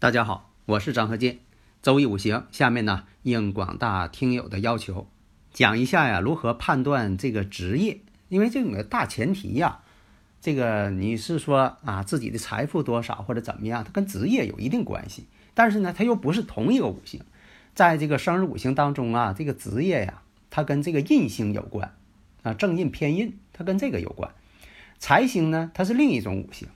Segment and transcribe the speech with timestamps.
[0.00, 1.40] 大家好，我是张和建。
[1.82, 5.06] 周易五行，下面呢应广大听友的要求，
[5.52, 8.00] 讲一下呀如何判断这个职业。
[8.30, 9.80] 因为这个大前提呀，
[10.40, 15.26] 这个你是说啊自己的财富多少或者怎么样，它跟职业有一定关系。
[15.52, 17.20] 但是呢，它又不是同一个五行。
[17.74, 21.94] 在这个生日五行当中啊，这个职业呀，它跟这个印星有关
[22.42, 24.32] 啊，正印偏印，它跟这个有关。
[24.98, 26.68] 财星呢，它是另一种五行。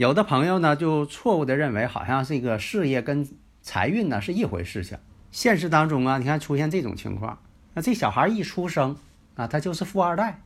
[0.00, 3.28] 有的朋友呢，就错误的认为，好像这个事业跟
[3.60, 4.96] 财运呢是一回事情。
[5.30, 7.38] 现实当中啊，你看出现这种情况，
[7.74, 8.96] 那这小孩一出生
[9.34, 10.40] 啊，他就是富二代，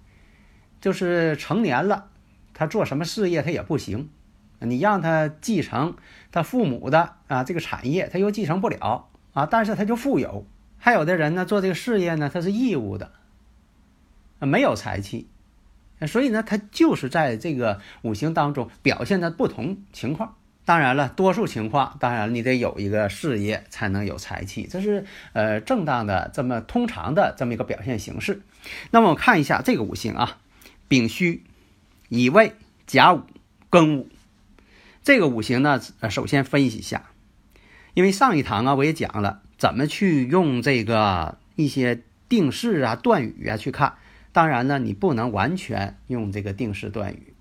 [0.80, 2.08] 就是成年了，
[2.52, 4.10] 他做什么事业他也不行，
[4.58, 5.94] 你让他继承
[6.32, 10.44] 他父母的啊这个产业，他又继承不了啊，但是他就富有。
[10.78, 13.12] 还有的人呢，做这个事业呢，他是义务的，
[14.40, 15.28] 没有财气。
[16.06, 20.36] 所以呢，它就是在这个五行当中表现的不同情况。
[20.66, 28.40] 当然了，多数情况，当然你得有一个事业才能有财气，这是呃正当的这么通常的这么一个表现形式。
[28.90, 30.38] 那么我看一下这个五行啊，
[30.88, 31.42] 丙戌、
[32.08, 32.54] 乙未、
[32.86, 33.24] 甲午、
[33.70, 34.08] 庚午，
[35.02, 37.10] 这个五行呢，呃，首先分析一下，
[37.92, 43.94] 因为上一堂啊我也讲了怎么去用这个一些定式啊、断语啊去看。
[44.34, 47.34] 当然呢，你不能完全用这个定式断语。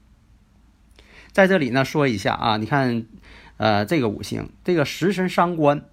[1.31, 3.07] 在这里呢，说一下啊，你看，
[3.57, 5.85] 呃，这个五行，这个食神伤官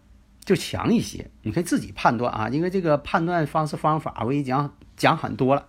[0.45, 5.67] 就强一些，你可以自己判断啊，因为这个判断方式方法我已经讲讲很多了。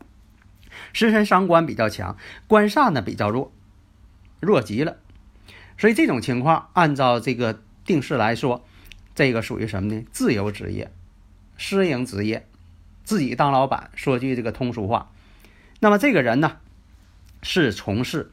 [0.91, 2.17] 食神伤官比较强，
[2.47, 3.53] 官煞呢比较弱，
[4.41, 4.97] 弱极了。
[5.77, 8.65] 所以这种情况，按照这个定式来说，
[9.15, 10.03] 这个属于什么呢？
[10.11, 10.91] 自由职业、
[11.57, 12.45] 私营职业，
[13.05, 13.91] 自己当老板。
[13.95, 15.09] 说句这个通俗话。
[15.83, 16.57] 那么这个人呢，
[17.41, 18.31] 是从事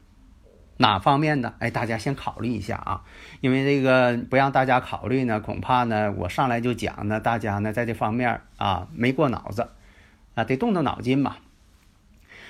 [0.77, 1.55] 哪方面的？
[1.57, 3.01] 哎，大家先考虑一下啊，
[3.41, 9.67] 因为这个不让大家考虑呢，恐怕呢我上来就讲呢，大家呢在这方面啊没过脑子
[10.35, 11.37] 啊，得动动脑筋嘛。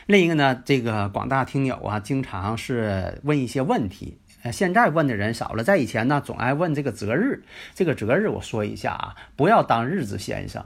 [0.05, 10.65] 另一个呢，这个广大听友啊，经常是问一些问题，呃，现在问的人少了，在以前呢总爱问这个择日，这个择日我说一下啊，不要当日子先生。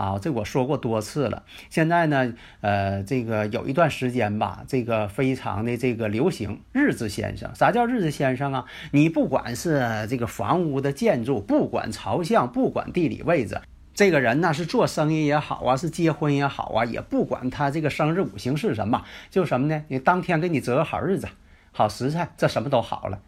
[0.00, 1.42] 啊，这我说过多次了。
[1.68, 7.54] 现在呢，呃，这个有一段时间吧，这个非常的这个流行日子先生。
[7.54, 8.64] 啥叫日子先生啊？
[8.92, 13.60] 你不管是这个房屋的建筑，不管朝向，不管地理位置，
[13.92, 19.84] 这个人呢是做生意也好啊，是结婚也好啊，也不管他这个生日五行是什么，就什么呢？
[19.88, 21.28] 你当天给你择个好日子、
[21.72, 23.20] 好时辰，这什么都好了。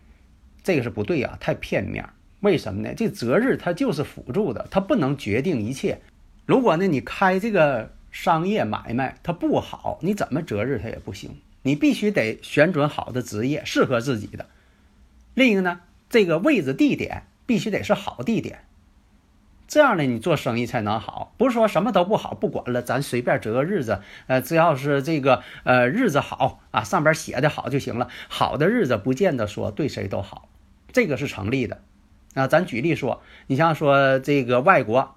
[0.62, 2.09] 这个是不对啊，太片面。
[2.41, 2.94] 为什么呢？
[2.97, 6.00] 这择日它就是辅助的，它不能决定一切。
[6.44, 11.36] 如果呢，你开这个商业买卖它不好，你怎么择日它也不行。
[11.62, 14.47] 你必须得选准好的职业，适合自己的。
[15.34, 15.80] 另一个呢，
[16.10, 18.64] 这个位置地点必须得是好地点，
[19.69, 21.32] 这样呢，你做生意才能好。
[21.38, 28.09] 不是说什么都不好，不管了，咱随便择个日子，呃，只要是这个呃日子好啊，上边写的好就行了。
[28.28, 30.48] 好的日子不见得说对谁都好，
[30.91, 31.80] 这个是成立的。
[32.34, 35.14] 啊，咱举例说，你像说这个外国。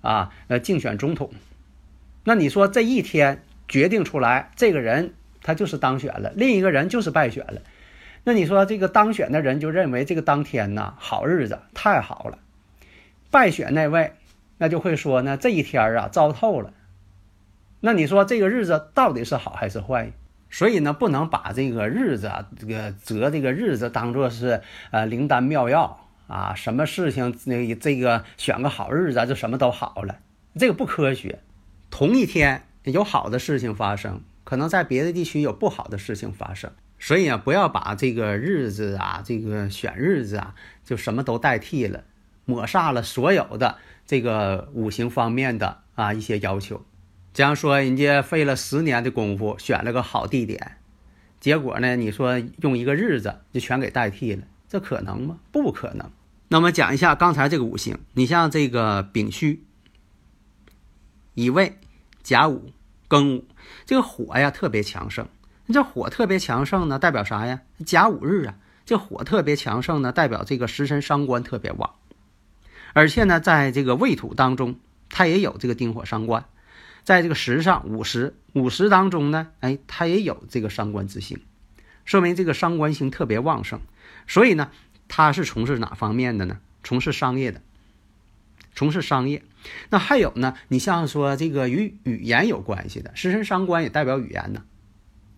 [0.00, 1.30] 啊，呃，竞选总统，
[2.24, 7.62] 那你说这一天决定出来，这个人他就是当选了，另一个人就是败选了。
[8.24, 12.38] 那你说这个当选的人就认为这个当天呐好日子太好了，
[13.30, 14.12] 败选那位
[14.58, 16.72] 那就会说呢这一天啊糟透了。
[17.80, 20.12] 那你说这个日子到底是好还是坏？
[20.50, 26.07] 所以呢，不能把这个日子啊，这个择这个日子当做是呃灵丹妙药。
[26.28, 30.20] 啊，什么事情那这个选个好日子就什么都好了，
[30.56, 31.40] 这个不科学。
[31.90, 36.70] 同一天有好的事情发生，可能在别的地区有不好的事情发生。
[36.98, 40.54] 所以啊，不要把这个日子啊，这个选日子啊，
[40.84, 42.04] 就什么都代替了，
[42.44, 46.84] 抹煞了所有的这个五行方面的啊一些要求。
[47.32, 50.76] 这样说，人家费了十年的功夫选了个好地点，
[51.38, 55.38] 结果呢，你说用一个日子就全给代替了，这可能吗？
[55.52, 56.10] 不可能。
[56.48, 59.64] 那么讲一下刚才这个五行，你像这个丙戌、
[61.34, 61.78] 乙未、
[62.22, 62.72] 甲午、
[63.08, 63.46] 庚午，
[63.84, 65.28] 这个火呀特别强盛。
[65.70, 67.60] 这火特别强盛呢，代表啥呀？
[67.84, 68.54] 甲午日啊，
[68.86, 71.90] 这火特别强盛呢，代表这个食神伤官特别旺。
[72.94, 74.76] 而且呢，在这个未土当中，
[75.10, 76.46] 它也有这个丁火伤官，
[77.04, 81.38] 在这个时上午时午时当中呢，哎，它也有这个伤官之星，
[82.06, 83.78] 说明这个伤官星特别旺盛。
[84.26, 84.70] 所以呢，
[85.08, 86.58] 他是从事哪方面的呢？
[86.84, 87.60] 从事商业的，
[88.74, 89.42] 从事商业。
[89.90, 94.62] 那还有呢，你像说这个与语言有关系的，食神伤官也代表语言呢。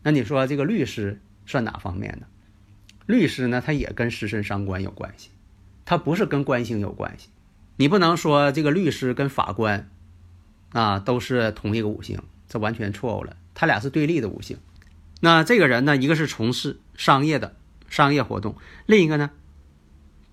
[0.02, 2.26] 那你说这个律师算哪方面的？
[3.06, 5.30] 律师呢，他也跟食神伤官有关系，
[5.84, 7.28] 他不是跟官星有关系。
[7.76, 9.90] 你不能说这个律师跟法官
[10.72, 13.36] 啊都是同一个五行，这完全错误了。
[13.54, 14.58] 他俩是对立的五行。
[15.20, 17.56] 那这个人呢，一个是从事商业的
[17.88, 18.56] 商业活动，
[18.86, 19.30] 另一个呢，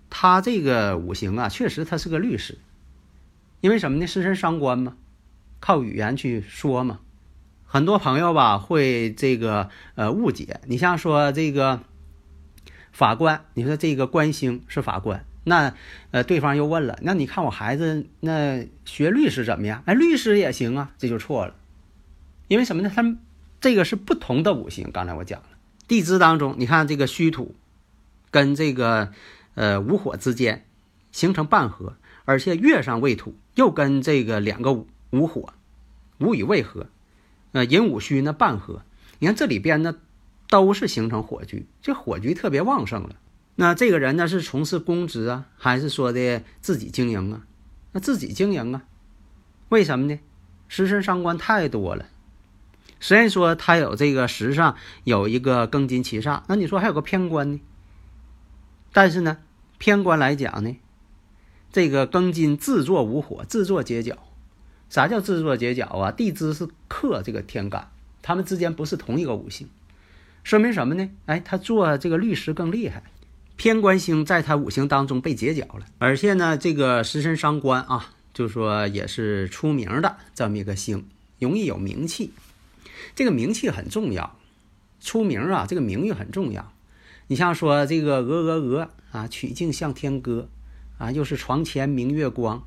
[0.09, 2.57] 他这个五行啊，确实他是个律师。
[3.59, 4.06] 因为什么呢？
[4.06, 4.95] 食神伤官嘛，
[5.59, 7.00] 靠语言去说嘛。
[7.65, 11.81] 很多朋友吧会这个呃误解，你像说这个
[12.92, 15.74] 法官，你说这个官星是法官，那
[16.12, 19.83] 呃对方又问了，那你看我孩子那学律师怎么样？
[19.86, 21.56] 哎，律师也行啊，这就错了，
[22.48, 22.92] 因为什么呢？
[22.94, 23.19] 他们
[23.60, 24.92] 这个是不同的五行。
[24.94, 25.48] 刚才我讲了，
[25.88, 27.56] 地支当中，你看这个虚土
[28.31, 29.12] 跟这个
[29.57, 30.68] 呃午火之间
[31.12, 35.51] 形成半合，而且月上未土又跟这个两个午火
[36.19, 36.86] 午与未合。
[37.54, 38.83] 呃，寅午戌呢半合，
[39.18, 39.98] 你看这里边呢
[40.48, 43.15] 都是形成火局，这火局特别旺盛了。
[43.56, 47.42] 那这个人呢是从事公职啊，还是说的自己经营啊？
[47.94, 48.83] 那自己经营啊？
[49.69, 50.19] 为什么呢？
[50.68, 52.06] 食神伤官太多了。
[53.00, 57.60] 虽然说他有这个时上有一个庚金七煞，那你说还有个偏官呢？
[58.92, 59.38] 但是呢，
[59.77, 60.75] 偏官来讲呢，
[61.71, 64.18] 这个庚金自作无火，自作结角。
[64.89, 66.12] 啥叫自作结角啊？
[66.12, 67.91] 地支是克这个天干，
[68.21, 69.68] 他们之间不是同一个五行，
[70.45, 71.09] 说明什么呢？
[71.25, 73.03] 哎，他做这个律师更厉害，
[73.57, 81.06] 偏官星在他五行当中被结角了，而且呢，这个食神伤官啊，就说也是出名的这么一个星，
[81.38, 82.31] 容易有名气，
[83.13, 84.38] 这个名气很重要，
[85.01, 86.71] 出名啊，这个名誉很重要。
[87.27, 90.50] 你像说这个鹅鹅鹅啊，曲颈向天歌
[90.97, 92.63] 啊，又是床前明月光。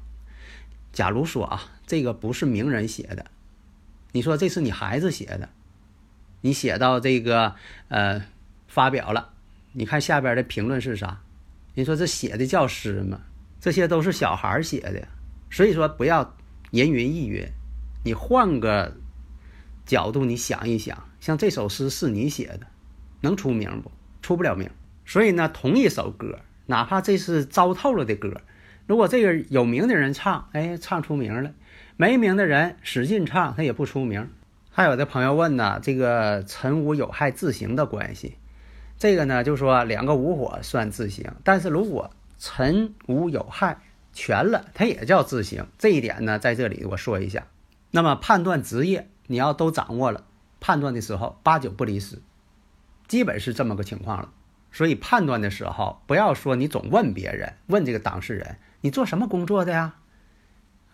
[0.93, 1.63] 假如说啊。
[1.91, 3.27] 这个不是名人写的，
[4.13, 5.49] 你说这是你孩子写的，
[6.41, 7.57] 你写到这个
[7.89, 8.25] 呃
[8.69, 9.31] 发表了，
[9.73, 11.21] 你看下边的评论是啥？
[11.75, 13.23] 你说这写的叫诗吗？
[13.61, 15.09] 这些都是小孩写的，
[15.51, 16.37] 所以说不要
[16.71, 17.45] 人云亦云，
[18.05, 18.97] 你换个
[19.85, 22.69] 角度你想一想，像这首诗是你写的，
[23.21, 23.91] 能出名不？
[24.23, 24.71] 出不了名。
[25.05, 28.41] 所以呢，同一首歌，哪怕这是糟透了的歌，
[28.87, 31.53] 如果这个有名的人唱，哎，唱出名了。
[31.97, 34.31] 没名的人使劲唱，他也不出名。
[34.71, 38.37] 还有的朋友问呢，这个辰午有害自刑的关系，
[38.97, 43.81] 这个呢就说两个午火算自刑，但是如果辰午有害
[44.13, 45.67] 全了，它也叫自刑。
[45.77, 47.47] 这一点呢，在这里我说一下。
[47.91, 50.25] 那么判断职业，你要都掌握了，
[50.61, 52.19] 判断的时候八九不离十，
[53.11, 54.31] 基本是这么个情况了。
[54.73, 59.97] 所以判断的时候，不要说你总问别人，问这个当事人，你做什么工作的呀？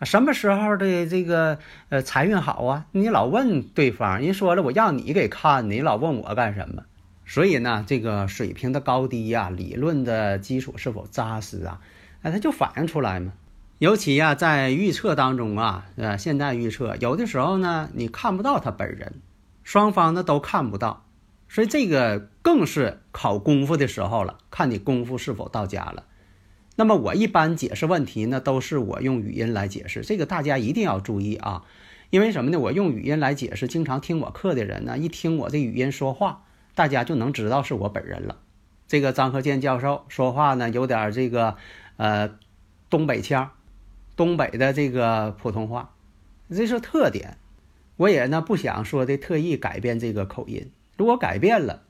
[0.01, 1.59] 什么时候的这个
[1.89, 2.85] 呃财运好啊？
[2.91, 6.85] 你老问对方，人说了我让你给看，你老问我干什么？
[7.25, 11.81] 所以呢，这个水平的高低呀，理论的基础是否扎实啊？
[12.21, 13.33] 哎，它就反映出来嘛。
[13.79, 19.21] 尤其呀，在预测当中啊，呃，现在预测有的时候呢，你看不到他本人，
[19.63, 21.05] 双方呢都看不到，
[21.49, 26.05] 所以这个更是考功夫的时候了，看你功夫是否到家了。
[26.75, 31.63] 那么我一般解释问题呢，都是我用语音来解释，这个大家一定要注意啊，
[32.11, 32.59] 因为什么呢？
[32.59, 36.43] 我用语音来解释，经常听我课的人呢，一听我这语音说话，
[36.75, 38.37] 大家就能知道是我本人了。
[38.87, 41.57] 这个张和建教授说话呢，有点这个
[41.95, 42.37] 呃
[42.89, 43.51] 东北腔，
[44.15, 45.95] 东北的这个普通话，
[46.49, 47.37] 这是特点。
[47.95, 51.83] 我也呢不想说的特意改变这个口音，如果改变了，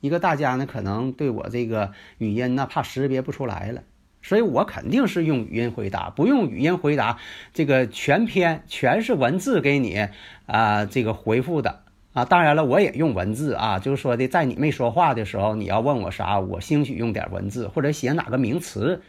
[0.00, 3.82] 一个大家呢可能对我这个语音呢怕识别不出来了。
[4.22, 7.18] 所以我肯定是用语音回答，不用语音回答，
[7.52, 10.08] 这个全篇全是文字给你
[10.46, 11.82] 啊，这个回复的
[12.14, 12.24] 啊。
[12.24, 19.02] 当然了，我也用文字啊，就是说的，在你没说话的时候，你要问我啥，我兴许用点文字，或者写哪个名词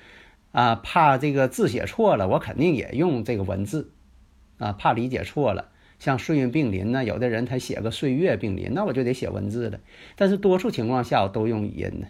[0.52, 3.94] 啊，怕这个字写错了，我肯定也用这个文字
[4.58, 5.70] 啊，怕理解错了。
[6.06, 9.80] 像岁运并临呢，有的人他写个岁月并临，那我就得写文字了。
[10.16, 12.06] 但是多数情况下，我都用语音呢。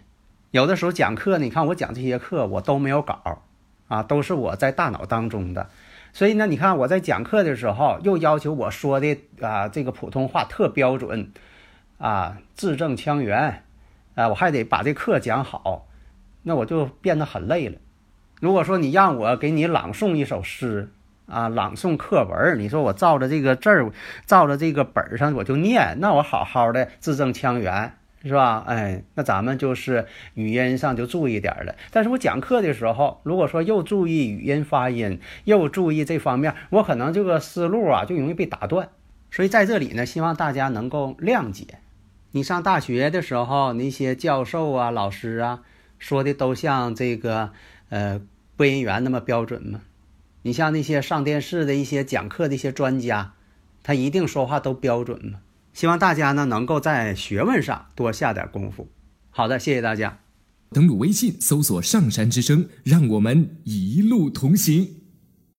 [0.50, 3.40] 有的时候讲课，你看我讲这些课，我都没有稿，
[3.88, 5.70] 啊，都是我在大脑当中的，
[6.12, 11.32] 所以呢，你看我在讲课的时候，又要求我说的啊这个普通话特标准，
[11.96, 13.62] 啊字正腔圆，
[14.14, 15.88] 啊我还得把这课讲好，
[16.42, 17.78] 那我就变得很累了。
[18.42, 20.90] 如果说你让我给你朗诵一首诗
[21.26, 23.92] 啊，朗诵课文，你说我照着这个字儿，
[24.26, 27.92] 照着这个本上我就念，那我好好的字正腔圆。
[28.22, 28.64] 是吧？
[28.66, 31.76] 哎，那咱们就是语音上就注意点了。
[31.92, 38.88] 但是我讲课的时候，如果说又注意语音发音，又注意这方面，我可能这个思路啊就容易被打断。
[39.30, 41.66] 所以在这里呢，希望大家能够谅解。
[42.32, 45.60] 你上大学的时候，那些教授啊、老师啊
[46.00, 47.50] 说的都像这个
[47.90, 48.20] 呃
[48.56, 49.82] 播音员那么标准吗？
[50.46, 53.32] 你像那些上电视的一些讲课的一些专家，
[53.82, 55.40] 他一定说话都标准吗？
[55.72, 58.88] 希望大家呢能够在学问上多下点功夫。
[59.30, 60.20] 好的，谢谢大家。
[60.70, 64.95] 登录微信搜索“上山之声”，让我们一路同行。